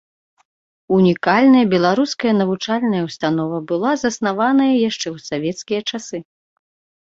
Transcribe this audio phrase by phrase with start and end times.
[0.95, 6.17] Унікальная беларуская навучальная ўстанова была заснаваная яшчэ ў савецкія часы.